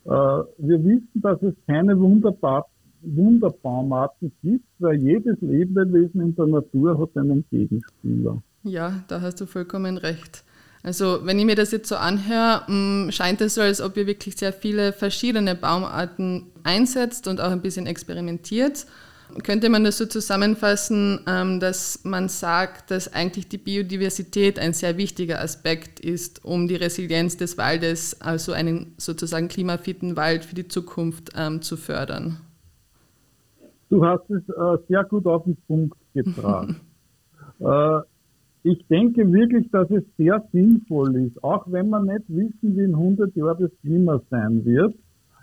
Äh, 0.05 0.11
wir 0.11 0.85
wissen, 0.85 1.21
dass 1.23 1.43
es 1.43 1.55
keine 1.67 1.99
Wunderbar 1.99 2.67
Wunderbaumarten 3.03 4.31
gibt, 4.43 4.67
weil 4.79 5.01
jedes 5.01 5.41
Lebewesen 5.41 6.21
in 6.21 6.35
der 6.35 6.47
Natur 6.47 6.99
hat 6.99 7.17
einen 7.17 7.45
Gegenspieler. 7.51 8.43
Ja, 8.63 9.03
da 9.09 9.23
hast 9.23 9.41
du 9.41 9.47
vollkommen 9.47 9.97
recht. 9.97 10.45
Also 10.83 11.21
wenn 11.25 11.39
ich 11.39 11.45
mir 11.45 11.57
das 11.57 11.73
jetzt 11.73 11.89
so 11.89 11.97
anhöre, 11.97 12.63
mm, 12.71 13.11
scheint 13.11 13.41
es 13.41 13.55
so, 13.55 13.61
als 13.61 13.81
ob 13.81 13.97
ihr 13.97 14.07
wirklich 14.07 14.37
sehr 14.37 14.53
viele 14.53 14.93
verschiedene 14.93 15.55
Baumarten 15.55 16.47
einsetzt 16.63 17.29
und 17.29 17.41
auch 17.41 17.51
ein 17.51 17.61
bisschen 17.61 17.87
experimentiert. 17.87 18.87
Könnte 19.45 19.69
man 19.69 19.85
das 19.85 19.99
so 19.99 20.07
zusammenfassen, 20.07 21.21
ähm, 21.29 21.61
dass 21.61 22.01
man 22.05 22.29
sagt, 22.29 22.91
dass 22.91 23.13
eigentlich 23.13 23.49
die 23.49 23.59
Biodiversität 23.59 24.59
ein 24.59 24.73
sehr 24.73 24.97
wichtiger 24.97 25.41
Aspekt 25.41 26.01
ist, 26.01 26.45
um 26.45 26.67
die 26.67 26.77
Resilienz 26.77 27.37
des 27.37 27.57
Waldes, 27.57 28.21
also 28.21 28.53
einen 28.53 28.95
sozusagen 28.97 29.49
klimafitten 29.49 30.17
Wald 30.17 30.45
für 30.45 30.55
die 30.55 30.67
Zukunft 30.67 31.31
ähm, 31.37 31.63
zu 31.63 31.77
fördern? 31.77 32.39
Du 33.89 34.05
hast 34.05 34.29
es 34.31 34.43
äh, 34.49 34.79
sehr 34.89 35.05
gut 35.05 35.27
auf 35.27 35.45
den 35.45 35.57
Punkt 35.67 35.97
gebracht. 36.13 36.75
äh, 37.61 38.01
ich 38.63 38.87
denke 38.89 39.33
wirklich, 39.33 39.71
dass 39.71 39.91
es 39.91 40.05
sehr 40.17 40.45
sinnvoll 40.53 41.17
ist, 41.17 41.43
auch 41.43 41.65
wenn 41.71 41.89
wir 41.89 42.01
nicht 42.01 42.29
wissen, 42.29 42.77
wie 42.77 42.83
in 42.83 42.95
100 42.95 43.35
Jahren 43.35 43.59
das 43.61 43.71
Klima 43.81 44.21
sein 44.31 44.65
wird, 44.65 44.95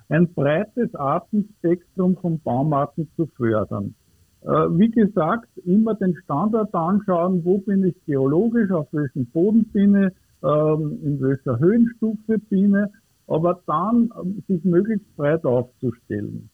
ein 0.09 0.31
breites 0.33 0.93
Artenspektrum 0.95 2.15
von 2.17 2.39
Baumarten 2.39 3.09
zu 3.15 3.25
fördern. 3.35 3.95
Äh, 4.43 4.47
wie 4.47 4.89
gesagt, 4.89 5.49
immer 5.65 5.95
den 5.95 6.15
Standort 6.23 6.73
anschauen, 6.73 7.43
wo 7.43 7.57
bin 7.57 7.83
ich 7.85 7.95
geologisch, 8.05 8.71
auf 8.71 8.87
welchem 8.93 9.25
Boden 9.25 9.65
bin 9.65 9.95
ich, 9.95 10.13
ähm, 10.43 10.99
in 11.03 11.19
welcher 11.19 11.59
Höhenstufe 11.59 12.37
bin 12.49 12.75
ich, 12.75 12.91
aber 13.27 13.61
dann 13.65 14.09
ähm, 14.21 14.43
sich 14.47 14.63
möglichst 14.63 15.15
breit 15.17 15.43
aufzustellen. 15.43 16.49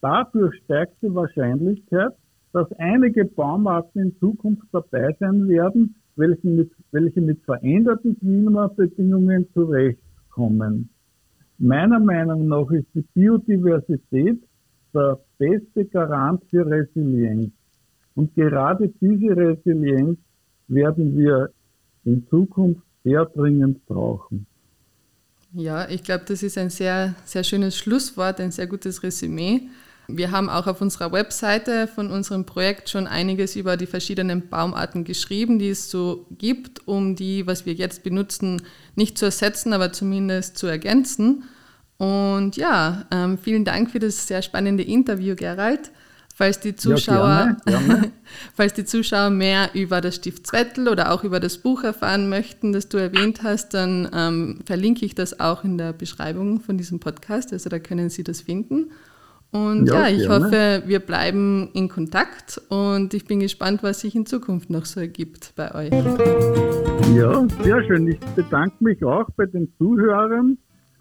Dadurch 0.00 0.54
steigt 0.64 1.02
die 1.02 1.14
Wahrscheinlichkeit, 1.14 2.12
dass 2.52 2.72
einige 2.78 3.24
Baumarten 3.24 4.00
in 4.00 4.18
Zukunft 4.18 4.66
dabei 4.72 5.14
sein 5.20 5.46
werden, 5.48 5.96
welche 6.16 6.48
mit, 6.48 6.72
welche 6.90 7.20
mit 7.20 7.42
veränderten 7.44 8.18
Klimabedingungen 8.18 9.46
zurechtkommen. 9.52 10.88
Meiner 11.58 12.00
Meinung 12.00 12.48
nach 12.48 12.70
ist 12.70 12.86
die 12.94 13.04
Biodiversität 13.14 14.42
der 14.92 15.18
beste 15.38 15.84
Garant 15.86 16.42
für 16.50 16.66
Resilienz. 16.66 17.52
Und 18.14 18.34
gerade 18.34 18.88
diese 19.00 19.36
Resilienz 19.36 20.18
werden 20.68 21.16
wir 21.16 21.50
in 22.04 22.26
Zukunft 22.28 22.82
sehr 23.04 23.24
dringend 23.26 23.84
brauchen. 23.86 24.46
Ja, 25.52 25.88
ich 25.88 26.02
glaube, 26.02 26.24
das 26.26 26.42
ist 26.42 26.58
ein 26.58 26.70
sehr, 26.70 27.14
sehr 27.24 27.44
schönes 27.44 27.76
Schlusswort, 27.76 28.40
ein 28.40 28.50
sehr 28.50 28.66
gutes 28.66 29.02
Resümee. 29.02 29.62
Wir 30.08 30.30
haben 30.30 30.48
auch 30.48 30.66
auf 30.66 30.80
unserer 30.80 31.10
Webseite 31.12 31.88
von 31.88 32.10
unserem 32.10 32.46
Projekt 32.46 32.88
schon 32.90 33.06
einiges 33.06 33.56
über 33.56 33.76
die 33.76 33.86
verschiedenen 33.86 34.48
Baumarten 34.48 35.04
geschrieben, 35.04 35.58
die 35.58 35.70
es 35.70 35.90
so 35.90 36.26
gibt, 36.38 36.86
um 36.86 37.16
die, 37.16 37.46
was 37.46 37.66
wir 37.66 37.74
jetzt 37.74 38.02
benutzen, 38.02 38.62
nicht 38.94 39.18
zu 39.18 39.24
ersetzen, 39.24 39.72
aber 39.72 39.92
zumindest 39.92 40.58
zu 40.58 40.66
ergänzen. 40.66 41.44
Und 41.98 42.56
ja, 42.56 43.06
ähm, 43.10 43.38
vielen 43.38 43.64
Dank 43.64 43.90
für 43.90 43.98
das 43.98 44.26
sehr 44.26 44.42
spannende 44.42 44.82
Interview, 44.82 45.34
Gerald. 45.34 45.90
Falls 46.34 46.60
die 46.60 46.76
Zuschauer, 46.76 47.16
ja, 47.28 47.56
gerne, 47.64 47.86
gerne. 47.86 48.12
falls 48.54 48.74
die 48.74 48.84
Zuschauer 48.84 49.30
mehr 49.30 49.70
über 49.72 50.02
das 50.02 50.16
Stift 50.16 50.46
Zwettel 50.46 50.86
oder 50.86 51.10
auch 51.10 51.24
über 51.24 51.40
das 51.40 51.56
Buch 51.56 51.82
erfahren 51.82 52.28
möchten, 52.28 52.74
das 52.74 52.90
du 52.90 52.98
erwähnt 52.98 53.42
hast, 53.42 53.72
dann 53.72 54.10
ähm, 54.12 54.60
verlinke 54.66 55.06
ich 55.06 55.14
das 55.14 55.40
auch 55.40 55.64
in 55.64 55.78
der 55.78 55.94
Beschreibung 55.94 56.60
von 56.60 56.76
diesem 56.76 57.00
Podcast. 57.00 57.54
Also 57.54 57.70
da 57.70 57.78
können 57.78 58.10
Sie 58.10 58.22
das 58.22 58.42
finden. 58.42 58.90
Und 59.56 59.86
ja, 59.86 60.08
ja 60.08 60.08
ich 60.08 60.26
gerne. 60.26 60.44
hoffe, 60.44 60.82
wir 60.86 61.00
bleiben 61.00 61.70
in 61.72 61.88
Kontakt 61.88 62.60
und 62.68 63.14
ich 63.14 63.24
bin 63.24 63.40
gespannt, 63.40 63.82
was 63.82 64.00
sich 64.00 64.14
in 64.14 64.26
Zukunft 64.26 64.70
noch 64.70 64.84
so 64.84 65.00
ergibt 65.00 65.52
bei 65.56 65.74
euch. 65.74 65.92
Ja, 67.14 67.46
sehr 67.62 67.84
schön. 67.84 68.08
Ich 68.08 68.20
bedanke 68.34 68.76
mich 68.80 69.02
auch 69.04 69.28
bei 69.36 69.46
den 69.46 69.72
Zuhörern 69.78 70.58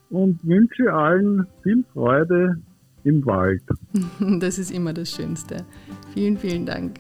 und 0.10 0.40
wünsche 0.44 0.94
allen 0.94 1.48
viel 1.64 1.84
Freude 1.94 2.58
im 3.04 3.26
Wald. 3.26 3.64
Das 4.40 4.58
ist 4.58 4.72
immer 4.72 4.94
das 4.94 5.12
Schönste. 5.12 5.66
Vielen, 6.14 6.38
vielen 6.38 6.66
Dank. 6.66 7.00